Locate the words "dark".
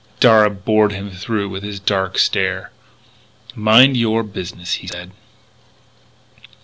1.79-2.17